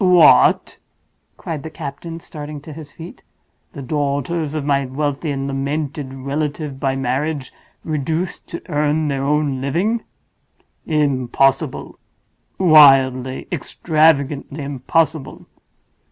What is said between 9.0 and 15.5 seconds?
their own living? Impossible—wildly, extravagantly impossible!"